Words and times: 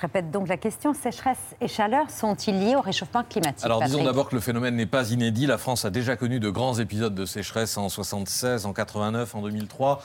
Je 0.00 0.06
répète 0.06 0.30
donc 0.30 0.48
la 0.48 0.56
question, 0.56 0.94
sécheresse 0.94 1.36
et 1.60 1.68
chaleur 1.68 2.08
sont-ils 2.08 2.58
liés 2.58 2.74
au 2.74 2.80
réchauffement 2.80 3.22
climatique 3.22 3.62
Alors 3.62 3.82
disons 3.82 4.02
d'abord 4.02 4.30
que 4.30 4.34
le 4.34 4.40
phénomène 4.40 4.74
n'est 4.74 4.86
pas 4.86 5.10
inédit. 5.10 5.44
La 5.44 5.58
France 5.58 5.84
a 5.84 5.90
déjà 5.90 6.16
connu 6.16 6.40
de 6.40 6.48
grands 6.48 6.78
épisodes 6.78 7.14
de 7.14 7.26
sécheresse 7.26 7.76
en 7.76 7.90
76, 7.90 8.64
en 8.64 8.72
89, 8.72 9.34
en 9.34 9.42
2003 9.42 10.00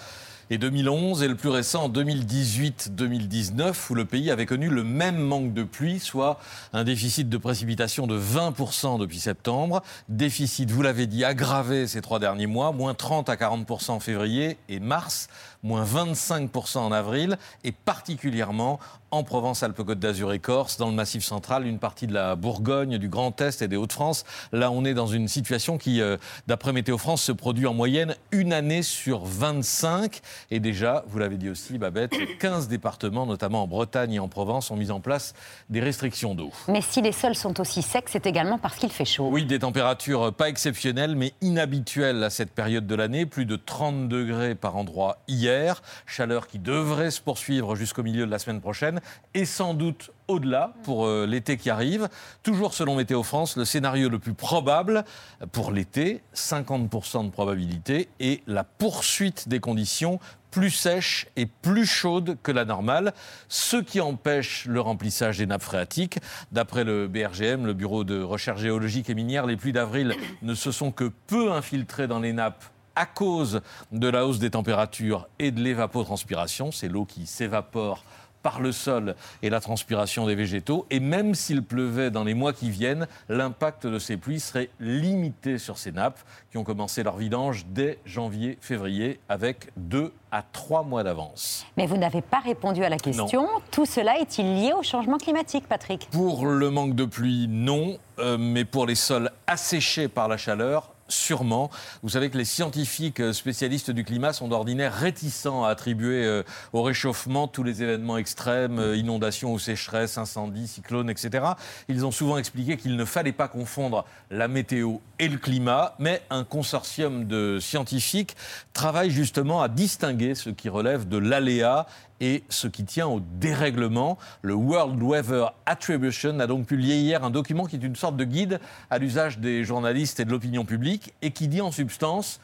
et 0.49 0.57
2011, 0.57 1.23
et 1.23 1.27
le 1.27 1.35
plus 1.35 1.49
récent 1.49 1.85
en 1.85 1.89
2018-2019, 1.89 3.73
où 3.89 3.95
le 3.95 4.05
pays 4.05 4.29
avait 4.29 4.45
connu 4.45 4.69
le 4.69 4.83
même 4.83 5.17
manque 5.17 5.53
de 5.53 5.63
pluie, 5.63 5.99
soit 5.99 6.39
un 6.73 6.83
déficit 6.83 7.29
de 7.29 7.37
précipitation 7.37 8.05
de 8.05 8.19
20% 8.19 8.99
depuis 8.99 9.19
septembre. 9.19 9.81
Déficit, 10.09 10.69
vous 10.69 10.81
l'avez 10.81 11.07
dit, 11.07 11.23
aggravé 11.23 11.87
ces 11.87 12.01
trois 12.01 12.19
derniers 12.19 12.47
mois, 12.47 12.71
moins 12.71 12.93
30 12.93 13.29
à 13.29 13.35
40% 13.35 13.91
en 13.91 13.99
février 13.99 14.57
et 14.69 14.79
mars, 14.79 15.29
moins 15.63 15.83
25% 15.83 16.77
en 16.77 16.91
avril, 16.91 17.37
et 17.63 17.71
particulièrement 17.71 18.79
en 19.15 19.23
Provence-Alpes-Côte 19.23 19.97
d'Azur 19.97 20.33
et 20.33 20.39
Corse, 20.39 20.75
dans 20.75 20.89
le 20.89 20.93
Massif 20.93 21.23
central, 21.23 21.65
une 21.65 21.79
partie 21.79 22.05
de 22.05 22.13
la 22.13 22.35
Bourgogne, 22.35 22.97
du 22.97 23.07
Grand 23.07 23.39
Est 23.39 23.61
et 23.61 23.69
des 23.69 23.77
Hauts-de-France. 23.77 24.25
Là, 24.51 24.71
on 24.71 24.83
est 24.83 24.93
dans 24.93 25.07
une 25.07 25.29
situation 25.29 25.77
qui, 25.77 26.01
euh, 26.01 26.17
d'après 26.47 26.73
Météo 26.73 26.97
France, 26.97 27.21
se 27.21 27.31
produit 27.31 27.65
en 27.65 27.73
moyenne 27.73 28.15
une 28.31 28.51
année 28.51 28.83
sur 28.83 29.23
25. 29.23 30.19
Et 30.51 30.59
déjà, 30.59 31.05
vous 31.07 31.17
l'avez 31.17 31.37
dit 31.37 31.49
aussi, 31.49 31.77
Babette, 31.77 32.11
15 32.39 32.67
départements, 32.67 33.25
notamment 33.25 33.63
en 33.63 33.67
Bretagne 33.67 34.15
et 34.15 34.19
en 34.19 34.27
Provence, 34.27 34.69
ont 34.69 34.75
mis 34.75 34.91
en 34.91 34.99
place 34.99 35.33
des 35.69 35.79
restrictions 35.79 36.35
d'eau. 36.35 36.51
Mais 36.67 36.81
si 36.81 37.01
les 37.01 37.13
sols 37.13 37.35
sont 37.35 37.61
aussi 37.61 37.81
secs, 37.81 38.03
c'est 38.07 38.25
également 38.25 38.57
parce 38.57 38.75
qu'il 38.75 38.91
fait 38.91 39.05
chaud. 39.05 39.29
Oui, 39.31 39.45
des 39.45 39.59
températures 39.59 40.33
pas 40.33 40.49
exceptionnelles, 40.49 41.15
mais 41.15 41.31
inhabituelles 41.39 42.21
à 42.21 42.29
cette 42.29 42.51
période 42.51 42.85
de 42.85 42.95
l'année. 42.95 43.25
Plus 43.25 43.45
de 43.45 43.55
30 43.55 44.09
degrés 44.09 44.55
par 44.55 44.75
endroit 44.75 45.19
hier. 45.29 45.81
Chaleur 46.05 46.47
qui 46.47 46.59
devrait 46.59 47.11
se 47.11 47.21
poursuivre 47.21 47.75
jusqu'au 47.75 48.03
milieu 48.03 48.25
de 48.25 48.31
la 48.31 48.39
semaine 48.39 48.59
prochaine 48.59 48.99
et 49.33 49.45
sans 49.45 49.73
doute 49.73 50.11
au-delà 50.27 50.73
pour 50.83 51.05
euh, 51.05 51.25
l'été 51.25 51.57
qui 51.57 51.69
arrive. 51.69 52.09
Toujours 52.43 52.73
selon 52.73 52.95
Météo 52.95 53.23
France, 53.23 53.57
le 53.57 53.65
scénario 53.65 54.09
le 54.09 54.19
plus 54.19 54.33
probable 54.33 55.03
pour 55.51 55.71
l'été, 55.71 56.21
50% 56.35 57.25
de 57.25 57.29
probabilité, 57.29 58.09
et 58.19 58.41
la 58.47 58.63
poursuite 58.63 59.47
des 59.47 59.59
conditions 59.59 60.19
plus 60.55 60.71
sèches 60.71 61.27
et 61.35 61.47
plus 61.47 61.85
chaudes 61.85 62.37
que 62.41 62.51
la 62.51 62.63
normale, 62.63 63.13
ce 63.49 63.75
qui 63.75 63.99
empêche 63.99 64.65
le 64.67 64.79
remplissage 64.79 65.37
des 65.39 65.45
nappes 65.45 65.63
phréatiques. 65.63 66.19
D'après 66.53 66.85
le 66.85 67.09
BRGM, 67.09 67.65
le 67.65 67.73
Bureau 67.73 68.05
de 68.05 68.21
recherche 68.21 68.61
géologique 68.61 69.09
et 69.09 69.15
minière, 69.15 69.47
les 69.47 69.57
pluies 69.57 69.73
d'avril 69.73 70.15
ne 70.41 70.55
se 70.55 70.71
sont 70.71 70.91
que 70.93 71.11
peu 71.27 71.51
infiltrées 71.51 72.07
dans 72.07 72.19
les 72.19 72.31
nappes 72.31 72.63
à 72.95 73.05
cause 73.05 73.59
de 73.91 74.07
la 74.07 74.25
hausse 74.25 74.39
des 74.39 74.51
températures 74.51 75.27
et 75.39 75.51
de 75.51 75.59
l'évapotranspiration. 75.59 76.71
C'est 76.71 76.87
l'eau 76.87 77.03
qui 77.03 77.27
s'évapore 77.27 78.05
par 78.45 78.61
le 78.61 78.71
sol 78.71 79.15
et 79.41 79.49
la 79.49 79.59
transpiration 79.59 80.27
des 80.27 80.35
végétaux. 80.35 80.85
Et 80.91 80.99
même 80.99 81.33
s'il 81.33 81.63
pleuvait 81.63 82.11
dans 82.11 82.23
les 82.23 82.35
mois 82.35 82.53
qui 82.53 82.69
viennent, 82.69 83.07
l'impact 83.27 83.87
de 83.87 83.97
ces 83.97 84.17
pluies 84.17 84.39
serait 84.39 84.69
limité 84.79 85.57
sur 85.57 85.79
ces 85.79 85.91
nappes 85.91 86.19
qui 86.51 86.59
ont 86.59 86.63
commencé 86.63 87.01
leur 87.01 87.17
vidange 87.17 87.65
dès 87.69 87.97
janvier-février 88.05 89.19
avec 89.29 89.71
deux 89.77 90.13
à 90.31 90.43
trois 90.43 90.83
mois 90.83 91.01
d'avance. 91.01 91.65
Mais 91.75 91.87
vous 91.87 91.97
n'avez 91.97 92.21
pas 92.21 92.39
répondu 92.39 92.83
à 92.83 92.89
la 92.89 92.97
question. 92.97 93.47
Tout 93.71 93.87
cela 93.87 94.19
est-il 94.19 94.45
lié 94.61 94.73
au 94.77 94.83
changement 94.83 95.17
climatique, 95.17 95.67
Patrick? 95.67 96.07
Pour 96.11 96.45
le 96.45 96.69
manque 96.69 96.93
de 96.93 97.05
pluie, 97.05 97.47
non. 97.49 97.97
Euh, 98.19 98.37
mais 98.37 98.63
pour 98.63 98.85
les 98.85 98.95
sols 98.95 99.31
asséchés 99.47 100.07
par 100.07 100.27
la 100.27 100.37
chaleur, 100.37 100.94
Sûrement. 101.07 101.69
Vous 102.01 102.09
savez 102.09 102.31
que 102.31 102.37
les 102.37 102.45
scientifiques 102.45 103.19
euh, 103.19 103.31
spécialistes 103.31 103.91
du 103.91 104.03
climat 104.03 104.33
sont 104.33 104.47
d'ordinaire 104.47 104.91
réticents 104.91 105.63
à 105.63 105.69
attribuer 105.69 106.25
euh, 106.25 106.41
au 106.73 106.81
réchauffement 106.81 107.47
tous 107.47 107.61
les 107.61 107.83
événements 107.83 108.17
extrêmes, 108.17 108.79
euh, 108.79 108.95
inondations 108.95 109.53
ou 109.53 109.59
sécheresses, 109.59 110.17
incendies, 110.17 110.67
cyclones, 110.67 111.11
etc. 111.11 111.45
Ils 111.89 112.07
ont 112.07 112.11
souvent 112.11 112.39
expliqué 112.39 112.75
qu'il 112.75 112.95
ne 112.95 113.05
fallait 113.05 113.33
pas 113.33 113.47
confondre 113.47 114.03
la 114.31 114.47
météo 114.47 114.95
et 115.19 115.27
le 115.27 115.37
climat, 115.37 115.93
mais 115.99 116.23
un 116.31 116.43
consortium 116.43 117.25
de 117.27 117.59
scientifiques 117.59 118.35
travaille 118.73 119.11
justement 119.11 119.61
à 119.61 119.67
distinguer 119.67 120.33
ce 120.33 120.49
qui 120.49 120.69
relève 120.69 121.07
de 121.07 121.17
l'aléa 121.17 121.85
et 122.21 122.43
ce 122.49 122.67
qui 122.67 122.83
tient 122.85 123.07
au 123.07 123.19
dérèglement. 123.19 124.17
Le 124.41 124.53
World 124.53 125.01
Weather 125.01 125.53
Attribution 125.65 126.39
a 126.39 126.47
donc 126.47 126.67
publié 126.67 126.95
hier 126.97 127.23
un 127.23 127.29
document 127.29 127.65
qui 127.65 127.75
est 127.75 127.83
une 127.83 127.95
sorte 127.95 128.17
de 128.17 128.23
guide 128.23 128.59
à 128.89 128.97
l'usage 128.97 129.39
des 129.39 129.63
journalistes 129.63 130.19
et 130.19 130.25
de 130.25 130.31
l'opinion 130.31 130.65
publique 130.65 131.13
et 131.21 131.31
qui 131.31 131.47
dit 131.47 131.61
en 131.61 131.71
substance 131.71 132.39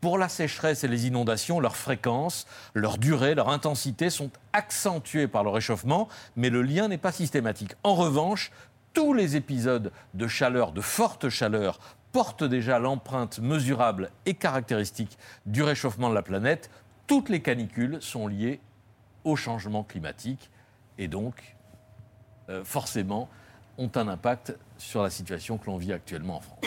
pour 0.00 0.16
la 0.16 0.28
sécheresse 0.28 0.82
et 0.82 0.88
les 0.88 1.06
inondations, 1.06 1.60
leur 1.60 1.76
fréquence, 1.76 2.46
leur 2.74 2.96
durée, 2.96 3.34
leur 3.34 3.50
intensité 3.50 4.08
sont 4.08 4.30
accentuées 4.52 5.28
par 5.28 5.44
le 5.44 5.50
réchauffement, 5.50 6.08
mais 6.36 6.48
le 6.48 6.62
lien 6.62 6.88
n'est 6.88 6.98
pas 6.98 7.12
systématique. 7.12 7.74
En 7.82 7.94
revanche, 7.94 8.50
tous 8.94 9.12
les 9.12 9.36
épisodes 9.36 9.92
de 10.14 10.26
chaleur, 10.26 10.72
de 10.72 10.80
forte 10.80 11.28
chaleur, 11.28 11.78
portent 12.12 12.44
déjà 12.44 12.78
l'empreinte 12.78 13.38
mesurable 13.38 14.10
et 14.26 14.34
caractéristique 14.34 15.16
du 15.46 15.62
réchauffement 15.62 16.08
de 16.08 16.14
la 16.14 16.22
planète. 16.22 16.70
Toutes 17.06 17.28
les 17.28 17.40
canicules 17.40 17.98
sont 18.00 18.26
liées 18.26 18.60
au 19.24 19.36
changement 19.36 19.84
climatique 19.84 20.50
et 20.98 21.08
donc 21.08 21.56
euh, 22.48 22.64
forcément 22.64 23.28
ont 23.78 23.90
un 23.94 24.08
impact 24.08 24.56
sur 24.78 25.02
la 25.02 25.10
situation 25.10 25.58
que 25.58 25.66
l'on 25.66 25.76
vit 25.76 25.92
actuellement 25.92 26.36
en 26.36 26.40
France. 26.40 26.64